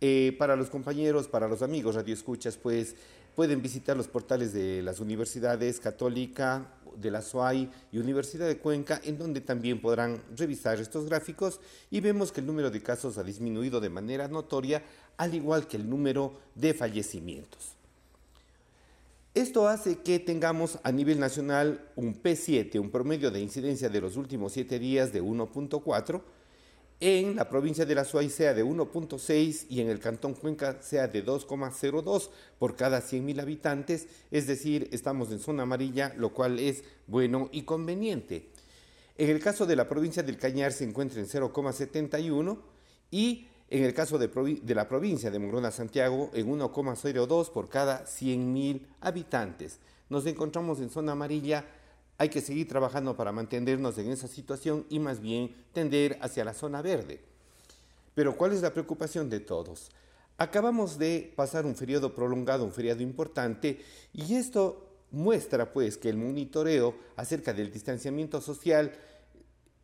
Eh, 0.00 0.34
para 0.36 0.56
los 0.56 0.68
compañeros, 0.68 1.28
para 1.28 1.46
los 1.46 1.62
amigos 1.62 1.94
radioescuchas, 1.94 2.56
pues 2.56 2.96
pueden 3.36 3.62
visitar 3.62 3.96
los 3.96 4.08
portales 4.08 4.52
de 4.52 4.82
las 4.82 4.98
universidades 4.98 5.78
católica, 5.78 6.66
de 6.96 7.10
la 7.10 7.22
SUAI 7.22 7.70
y 7.92 7.98
Universidad 7.98 8.46
de 8.46 8.58
Cuenca, 8.58 9.00
en 9.04 9.18
donde 9.18 9.40
también 9.40 9.80
podrán 9.80 10.20
revisar 10.36 10.80
estos 10.80 11.06
gráficos 11.06 11.60
y 11.90 12.00
vemos 12.00 12.32
que 12.32 12.40
el 12.40 12.46
número 12.46 12.70
de 12.70 12.82
casos 12.82 13.16
ha 13.16 13.22
disminuido 13.22 13.80
de 13.80 13.90
manera 13.90 14.28
notoria, 14.28 14.82
al 15.16 15.34
igual 15.34 15.66
que 15.66 15.76
el 15.76 15.88
número 15.88 16.38
de 16.54 16.74
fallecimientos. 16.74 17.76
Esto 19.34 19.66
hace 19.66 20.00
que 20.00 20.18
tengamos 20.18 20.78
a 20.82 20.92
nivel 20.92 21.18
nacional 21.18 21.88
un 21.96 22.20
P7, 22.20 22.78
un 22.78 22.90
promedio 22.90 23.30
de 23.30 23.40
incidencia 23.40 23.88
de 23.88 24.00
los 24.00 24.16
últimos 24.16 24.52
siete 24.52 24.78
días 24.78 25.10
de 25.12 25.22
1.4, 25.22 26.20
en 27.04 27.34
la 27.34 27.48
provincia 27.48 27.84
de 27.84 27.96
la 27.96 28.04
Suay 28.04 28.30
sea 28.30 28.54
de 28.54 28.64
1.6 28.64 29.66
y 29.68 29.80
en 29.80 29.90
el 29.90 29.98
cantón 29.98 30.34
Cuenca 30.34 30.80
sea 30.82 31.08
de 31.08 31.26
2,02 31.26 32.30
por 32.60 32.76
cada 32.76 33.00
100.000 33.00 33.40
habitantes, 33.40 34.06
es 34.30 34.46
decir, 34.46 34.88
estamos 34.92 35.32
en 35.32 35.40
zona 35.40 35.64
amarilla, 35.64 36.14
lo 36.16 36.32
cual 36.32 36.60
es 36.60 36.84
bueno 37.08 37.48
y 37.50 37.62
conveniente. 37.62 38.50
En 39.18 39.30
el 39.30 39.40
caso 39.40 39.66
de 39.66 39.74
la 39.74 39.88
provincia 39.88 40.22
del 40.22 40.38
Cañar 40.38 40.72
se 40.72 40.84
encuentra 40.84 41.18
en 41.18 41.26
0,71 41.26 42.56
y 43.10 43.48
en 43.68 43.82
el 43.82 43.94
caso 43.94 44.16
de, 44.16 44.28
de, 44.62 44.74
la 44.76 44.86
provincia 44.86 45.32
de 45.32 45.40
Morona 45.40 45.72
Santiago 45.72 46.30
en 46.34 46.46
1,02 46.46 47.50
por 47.50 47.68
cada 47.68 48.04
100.000 48.04 48.80
habitantes. 49.00 49.80
nos 50.08 50.24
encontramos 50.26 50.78
en 50.78 50.88
zona 50.88 51.12
amarilla, 51.12 51.64
hay 52.22 52.28
que 52.28 52.40
seguir 52.40 52.68
trabajando 52.68 53.16
para 53.16 53.32
mantenernos 53.32 53.98
en 53.98 54.08
esa 54.08 54.28
situación 54.28 54.86
y 54.88 55.00
más 55.00 55.20
bien 55.20 55.52
tender 55.72 56.18
hacia 56.20 56.44
la 56.44 56.54
zona 56.54 56.80
verde. 56.80 57.18
Pero 58.14 58.36
¿cuál 58.36 58.52
es 58.52 58.62
la 58.62 58.72
preocupación 58.72 59.28
de 59.28 59.40
todos? 59.40 59.90
Acabamos 60.38 60.98
de 61.00 61.32
pasar 61.34 61.66
un 61.66 61.74
feriado 61.74 62.14
prolongado, 62.14 62.64
un 62.64 62.70
feriado 62.70 63.02
importante, 63.02 63.80
y 64.12 64.36
esto 64.36 64.86
muestra 65.10 65.72
pues 65.72 65.98
que 65.98 66.10
el 66.10 66.16
monitoreo 66.16 66.94
acerca 67.16 67.52
del 67.52 67.72
distanciamiento 67.72 68.40
social 68.40 68.92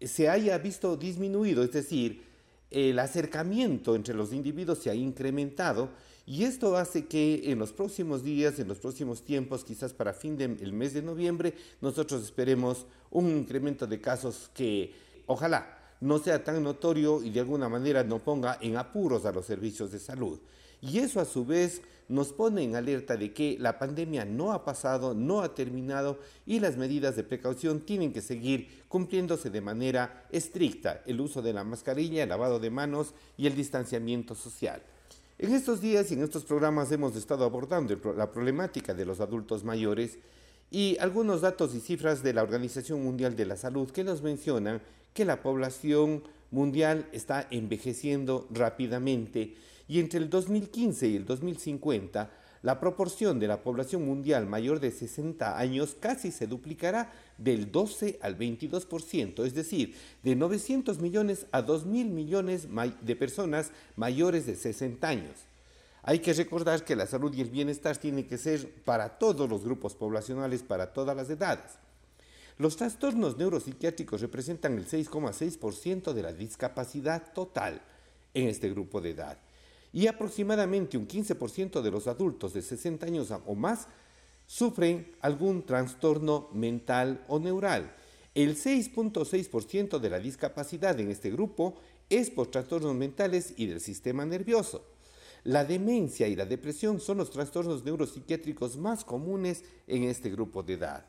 se 0.00 0.28
haya 0.28 0.56
visto 0.58 0.96
disminuido, 0.96 1.64
es 1.64 1.72
decir, 1.72 2.24
el 2.70 3.00
acercamiento 3.00 3.96
entre 3.96 4.14
los 4.14 4.32
individuos 4.32 4.78
se 4.78 4.90
ha 4.90 4.94
incrementado 4.94 5.88
y 6.28 6.44
esto 6.44 6.76
hace 6.76 7.06
que 7.06 7.50
en 7.50 7.58
los 7.58 7.72
próximos 7.72 8.22
días, 8.22 8.58
en 8.58 8.68
los 8.68 8.78
próximos 8.78 9.22
tiempos, 9.22 9.64
quizás 9.64 9.94
para 9.94 10.12
fin 10.12 10.36
del 10.36 10.74
mes 10.74 10.92
de 10.92 11.00
noviembre, 11.00 11.54
nosotros 11.80 12.22
esperemos 12.22 12.84
un 13.10 13.30
incremento 13.30 13.86
de 13.86 13.98
casos 13.98 14.50
que 14.52 14.92
ojalá 15.24 15.78
no 16.02 16.18
sea 16.18 16.44
tan 16.44 16.62
notorio 16.62 17.22
y 17.22 17.30
de 17.30 17.40
alguna 17.40 17.70
manera 17.70 18.04
no 18.04 18.18
ponga 18.18 18.58
en 18.60 18.76
apuros 18.76 19.24
a 19.24 19.32
los 19.32 19.46
servicios 19.46 19.90
de 19.90 19.98
salud. 19.98 20.38
Y 20.82 20.98
eso 20.98 21.18
a 21.18 21.24
su 21.24 21.46
vez 21.46 21.80
nos 22.08 22.34
pone 22.34 22.62
en 22.62 22.76
alerta 22.76 23.16
de 23.16 23.32
que 23.32 23.56
la 23.58 23.78
pandemia 23.78 24.26
no 24.26 24.52
ha 24.52 24.66
pasado, 24.66 25.14
no 25.14 25.40
ha 25.40 25.54
terminado 25.54 26.18
y 26.44 26.60
las 26.60 26.76
medidas 26.76 27.16
de 27.16 27.24
precaución 27.24 27.80
tienen 27.80 28.12
que 28.12 28.20
seguir 28.20 28.84
cumpliéndose 28.88 29.48
de 29.48 29.62
manera 29.62 30.26
estricta, 30.30 31.02
el 31.06 31.22
uso 31.22 31.40
de 31.40 31.54
la 31.54 31.64
mascarilla, 31.64 32.22
el 32.22 32.28
lavado 32.28 32.60
de 32.60 32.68
manos 32.68 33.14
y 33.38 33.46
el 33.46 33.56
distanciamiento 33.56 34.34
social. 34.34 34.82
En 35.40 35.54
estos 35.54 35.80
días 35.80 36.10
y 36.10 36.14
en 36.14 36.24
estos 36.24 36.42
programas 36.42 36.90
hemos 36.90 37.14
estado 37.14 37.44
abordando 37.44 37.96
la 38.16 38.32
problemática 38.32 38.92
de 38.92 39.04
los 39.04 39.20
adultos 39.20 39.62
mayores 39.62 40.18
y 40.68 40.96
algunos 40.98 41.42
datos 41.42 41.76
y 41.76 41.80
cifras 41.80 42.24
de 42.24 42.32
la 42.32 42.42
Organización 42.42 43.04
Mundial 43.04 43.36
de 43.36 43.46
la 43.46 43.56
Salud 43.56 43.88
que 43.92 44.02
nos 44.02 44.20
mencionan 44.20 44.82
que 45.14 45.24
la 45.24 45.40
población 45.40 46.24
mundial 46.50 47.08
está 47.12 47.46
envejeciendo 47.52 48.48
rápidamente. 48.50 49.54
Y 49.86 50.00
entre 50.00 50.18
el 50.18 50.28
2015 50.28 51.06
y 51.06 51.14
el 51.14 51.24
2050 51.24 52.30
la 52.62 52.80
proporción 52.80 53.38
de 53.38 53.46
la 53.46 53.62
población 53.62 54.04
mundial 54.04 54.46
mayor 54.46 54.80
de 54.80 54.90
60 54.90 55.58
años 55.58 55.96
casi 55.98 56.30
se 56.30 56.46
duplicará 56.46 57.12
del 57.36 57.70
12 57.70 58.18
al 58.20 58.36
22%, 58.36 59.44
es 59.44 59.54
decir, 59.54 59.94
de 60.22 60.34
900 60.34 61.00
millones 61.00 61.46
a 61.52 61.62
2 61.62 61.86
mil 61.86 62.08
millones 62.08 62.68
de 63.00 63.16
personas 63.16 63.70
mayores 63.96 64.46
de 64.46 64.56
60 64.56 65.06
años. 65.06 65.34
Hay 66.02 66.20
que 66.20 66.32
recordar 66.32 66.84
que 66.84 66.96
la 66.96 67.06
salud 67.06 67.32
y 67.34 67.42
el 67.42 67.50
bienestar 67.50 67.96
tienen 67.96 68.26
que 68.26 68.38
ser 68.38 68.72
para 68.84 69.18
todos 69.18 69.48
los 69.48 69.62
grupos 69.64 69.94
poblacionales, 69.94 70.62
para 70.62 70.92
todas 70.92 71.16
las 71.16 71.28
edades. 71.28 71.78
Los 72.56 72.76
trastornos 72.76 73.36
neuropsiquiátricos 73.36 74.20
representan 74.20 74.78
el 74.78 74.88
6,6% 74.88 76.12
de 76.12 76.22
la 76.22 76.32
discapacidad 76.32 77.32
total 77.32 77.82
en 78.34 78.48
este 78.48 78.70
grupo 78.70 79.00
de 79.00 79.10
edad 79.10 79.38
y 79.92 80.06
aproximadamente 80.06 80.96
un 80.96 81.08
15% 81.08 81.80
de 81.80 81.90
los 81.90 82.06
adultos 82.06 82.52
de 82.52 82.62
60 82.62 83.06
años 83.06 83.32
o 83.46 83.54
más 83.54 83.88
sufren 84.46 85.12
algún 85.20 85.64
trastorno 85.64 86.48
mental 86.52 87.24
o 87.28 87.38
neural. 87.38 87.94
El 88.34 88.56
6.6% 88.56 89.98
de 89.98 90.10
la 90.10 90.18
discapacidad 90.18 90.98
en 91.00 91.10
este 91.10 91.30
grupo 91.30 91.76
es 92.08 92.30
por 92.30 92.48
trastornos 92.48 92.94
mentales 92.94 93.54
y 93.56 93.66
del 93.66 93.80
sistema 93.80 94.24
nervioso. 94.24 94.84
La 95.44 95.64
demencia 95.64 96.28
y 96.28 96.36
la 96.36 96.46
depresión 96.46 97.00
son 97.00 97.18
los 97.18 97.30
trastornos 97.30 97.84
neuropsiquiátricos 97.84 98.76
más 98.76 99.04
comunes 99.04 99.64
en 99.86 100.04
este 100.04 100.30
grupo 100.30 100.62
de 100.62 100.74
edad. 100.74 101.06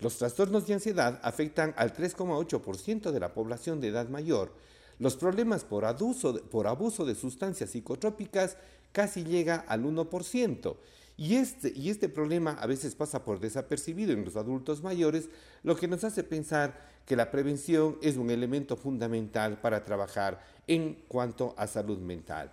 Los 0.00 0.16
trastornos 0.16 0.66
de 0.66 0.74
ansiedad 0.74 1.20
afectan 1.22 1.74
al 1.76 1.92
3,8% 1.92 3.10
de 3.10 3.20
la 3.20 3.34
población 3.34 3.80
de 3.80 3.88
edad 3.88 4.08
mayor, 4.08 4.52
los 4.98 5.16
problemas 5.16 5.64
por 5.64 5.84
abuso, 5.84 6.42
por 6.50 6.66
abuso 6.66 7.04
de 7.04 7.14
sustancias 7.14 7.70
psicotrópicas 7.70 8.56
casi 8.92 9.24
llega 9.24 9.56
al 9.68 9.84
1%. 9.84 10.76
Y 11.16 11.34
este, 11.34 11.72
y 11.74 11.90
este 11.90 12.08
problema 12.08 12.52
a 12.52 12.66
veces 12.66 12.94
pasa 12.94 13.24
por 13.24 13.40
desapercibido 13.40 14.12
en 14.12 14.24
los 14.24 14.36
adultos 14.36 14.82
mayores, 14.84 15.28
lo 15.64 15.74
que 15.74 15.88
nos 15.88 16.04
hace 16.04 16.22
pensar 16.22 16.80
que 17.06 17.16
la 17.16 17.30
prevención 17.30 17.98
es 18.02 18.16
un 18.16 18.30
elemento 18.30 18.76
fundamental 18.76 19.60
para 19.60 19.82
trabajar 19.82 20.40
en 20.68 21.02
cuanto 21.08 21.54
a 21.56 21.66
salud 21.66 21.98
mental. 21.98 22.52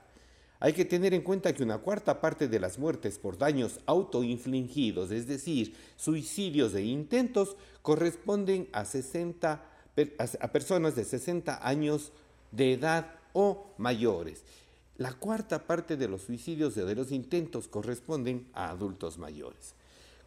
Hay 0.59 0.73
que 0.73 0.85
tener 0.85 1.13
en 1.13 1.21
cuenta 1.21 1.53
que 1.53 1.61
una 1.61 1.77
cuarta 1.77 2.21
parte 2.21 2.47
de 2.47 2.59
las 2.59 2.79
muertes 2.79 3.19
por 3.19 3.37
daños 3.37 3.81
autoinfligidos, 3.85 5.11
es 5.11 5.27
decir, 5.27 5.75
suicidios 5.95 6.73
e 6.73 6.81
intentos, 6.81 7.57
corresponden 7.83 8.67
a, 8.71 8.85
60, 8.85 9.63
a 10.39 10.51
personas 10.51 10.95
de 10.95 11.03
60 11.03 11.67
años 11.67 12.11
de 12.55 12.73
edad 12.73 13.15
o 13.33 13.73
mayores. 13.77 14.43
La 14.97 15.13
cuarta 15.13 15.67
parte 15.67 15.97
de 15.97 16.07
los 16.07 16.21
suicidios 16.21 16.77
y 16.77 16.81
de 16.81 16.95
los 16.95 17.11
intentos 17.11 17.67
corresponden 17.67 18.47
a 18.53 18.69
adultos 18.69 19.17
mayores. 19.17 19.73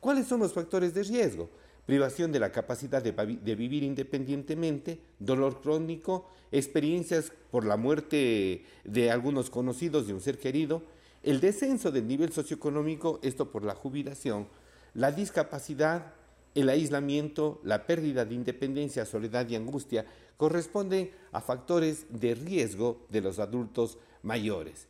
¿Cuáles 0.00 0.26
son 0.26 0.40
los 0.40 0.52
factores 0.52 0.94
de 0.94 1.02
riesgo? 1.04 1.48
Privación 1.86 2.32
de 2.32 2.38
la 2.38 2.52
capacidad 2.52 3.02
de, 3.02 3.12
de, 3.12 3.54
vivir 3.54 3.82
independientemente, 3.82 5.00
dolor 5.18 5.62
crónico, 5.62 6.28
experiencias 6.52 7.32
por 7.50 7.64
la 7.64 7.78
muerte 7.78 8.62
de 8.84 9.10
algunos 9.10 9.48
conocidos 9.48 10.06
de 10.06 10.12
un 10.12 10.20
ser 10.20 10.38
querido, 10.38 10.82
el 11.22 11.40
descenso 11.40 11.90
del 11.90 12.06
nivel 12.06 12.30
socioeconómico, 12.30 13.18
esto 13.22 13.50
por 13.50 13.64
la 13.64 13.74
jubilación, 13.74 14.48
la 14.92 15.12
discapacidad, 15.12 16.12
el 16.54 16.68
aislamiento, 16.68 17.60
la 17.62 17.86
pérdida 17.86 18.24
de 18.24 18.34
independencia, 18.34 19.04
soledad 19.04 19.48
y 19.48 19.56
angustia, 19.56 20.06
corresponden 20.36 21.10
a 21.32 21.40
factores 21.40 22.06
de 22.10 22.34
riesgo 22.34 23.06
de 23.08 23.20
los 23.20 23.38
adultos 23.38 23.98
mayores. 24.22 24.86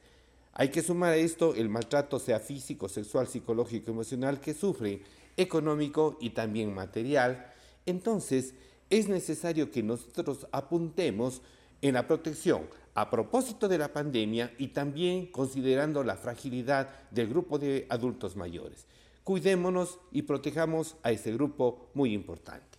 Hay 0.53 0.71
que 0.71 0.83
sumar 0.83 1.13
a 1.13 1.17
esto 1.17 1.55
el 1.55 1.69
maltrato, 1.69 2.19
sea 2.19 2.41
físico, 2.41 2.89
sexual, 2.89 3.29
psicológico, 3.29 3.91
emocional, 3.91 4.41
que 4.41 4.55
sufren, 4.55 5.03
económico 5.37 6.17
y 6.21 6.31
también 6.31 6.75
material. 6.75 7.53
Entonces, 7.87 8.55
es 8.91 9.09
necesario 9.09 9.71
que 9.71 9.83
nosotros 9.83 10.47
apuntemos 10.51 11.43
en 11.81 11.95
la 11.95 12.07
protección 12.07 12.63
a 12.95 13.09
propósito 13.11 13.69
de 13.69 13.79
la 13.79 13.93
pandemia 13.93 14.53
y 14.59 14.69
también 14.69 15.27
considerando 15.27 16.03
la 16.03 16.17
fragilidad 16.17 16.89
del 17.11 17.29
grupo 17.29 17.59
de 17.59 17.87
adultos 17.89 18.35
mayores. 18.35 18.87
Cuidémonos 19.29 20.01
y 20.11 20.23
protejamos 20.23 20.97
a 21.03 21.11
ese 21.11 21.33
grupo 21.33 21.91
muy 21.93 22.15
importante. 22.15 22.79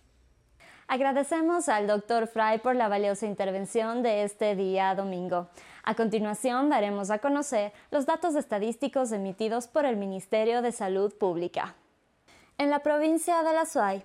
Agradecemos 0.88 1.68
al 1.68 1.86
doctor 1.86 2.26
Fry 2.26 2.58
por 2.60 2.74
la 2.74 2.88
valiosa 2.88 3.26
intervención 3.26 4.02
de 4.02 4.24
este 4.24 4.56
día 4.56 4.92
domingo. 4.96 5.46
A 5.84 5.94
continuación 5.94 6.68
daremos 6.68 7.12
a 7.12 7.20
conocer 7.20 7.72
los 7.92 8.04
datos 8.04 8.34
estadísticos 8.34 9.12
emitidos 9.12 9.68
por 9.68 9.84
el 9.84 9.96
Ministerio 9.96 10.60
de 10.60 10.72
Salud 10.72 11.14
Pública. 11.14 11.76
En 12.58 12.68
la 12.68 12.80
provincia 12.80 13.44
de 13.44 13.52
La 13.52 13.64
Suay, 13.64 14.02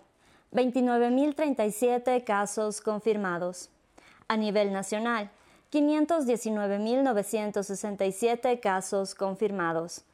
29.037 0.51 2.23
casos 2.23 2.79
confirmados. 2.79 3.71
A 4.27 4.37
nivel 4.37 4.71
nacional, 4.71 5.31
519.967 5.71 8.59
casos 8.59 9.15
confirmados. 9.15 10.05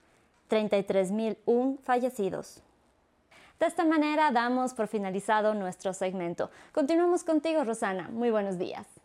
33.001 0.52 1.80
fallecidos. 1.80 2.62
De 3.60 3.68
esta 3.68 3.86
manera 3.86 4.32
damos 4.32 4.74
por 4.74 4.88
finalizado 4.88 5.54
nuestro 5.54 5.94
segmento. 5.94 6.52
Continuamos 6.74 7.24
contigo, 7.24 7.64
Rosana. 7.64 8.10
Muy 8.10 8.32
buenos 8.32 8.58
días. 8.58 9.01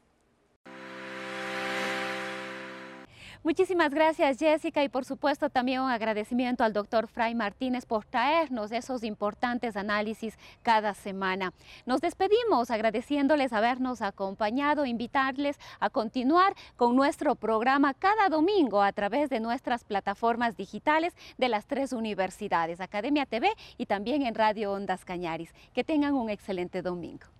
Muchísimas 3.47 3.95
gracias 3.95 4.41
Jessica 4.41 4.83
y 4.83 4.89
por 4.89 5.05
supuesto 5.05 5.49
también 5.51 5.81
un 5.81 5.89
agradecimiento 5.89 6.65
al 6.65 6.73
doctor 6.73 7.07
Fray 7.07 7.37
Martínez 7.37 7.87
por 7.87 8.05
traernos 8.05 8.73
esos 8.73 9.05
importantes 9.05 9.77
análisis 9.77 10.37
cada 10.63 10.95
semana. 10.95 11.53
Nos 11.87 12.01
despedimos 12.01 12.73
agradeciéndoles 12.73 13.53
habernos 13.53 14.03
acompañado, 14.03 14.85
invitarles 14.85 15.61
a 15.79 15.91
continuar 15.91 16.57
con 16.75 16.97
nuestro 16.97 17.37
programa 17.37 17.95
cada 17.95 18.29
domingo 18.31 18.83
a 18.83 18.91
través 18.91 19.31
de 19.31 19.39
nuestras 19.39 19.85
plataformas 19.85 20.57
digitales 20.57 21.15
de 21.39 21.49
las 21.49 21.67
tres 21.67 21.93
universidades, 21.93 22.81
Academia 22.81 23.27
TV 23.27 23.53
y 23.79 23.87
también 23.87 24.23
en 24.23 24.35
Radio 24.35 24.73
Ondas 24.73 25.05
Cañaris. 25.05 25.55
Que 25.73 25.85
tengan 25.85 26.15
un 26.15 26.31
excelente 26.31 26.83
domingo. 26.83 27.36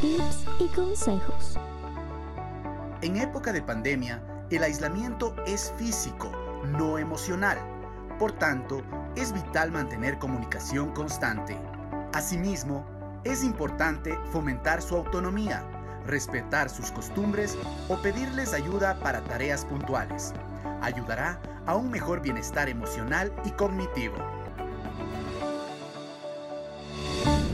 Tips 0.00 0.44
y 0.60 0.68
consejos. 0.68 1.58
En 3.02 3.16
época 3.16 3.52
de 3.52 3.62
pandemia, 3.62 4.22
el 4.50 4.62
aislamiento 4.62 5.34
es 5.46 5.72
físico, 5.76 6.30
no 6.64 6.98
emocional. 6.98 7.58
Por 8.18 8.32
tanto, 8.32 8.82
es 9.16 9.32
vital 9.32 9.72
mantener 9.72 10.18
comunicación 10.18 10.92
constante. 10.92 11.56
Asimismo, 12.12 12.86
es 13.24 13.42
importante 13.42 14.16
fomentar 14.30 14.82
su 14.82 14.96
autonomía, 14.96 15.64
respetar 16.06 16.70
sus 16.70 16.90
costumbres 16.92 17.56
o 17.88 17.96
pedirles 17.96 18.54
ayuda 18.54 18.98
para 19.00 19.22
tareas 19.24 19.64
puntuales. 19.64 20.32
Ayudará 20.80 21.40
a 21.66 21.74
un 21.74 21.90
mejor 21.90 22.20
bienestar 22.20 22.68
emocional 22.68 23.32
y 23.44 23.50
cognitivo. 23.50 24.16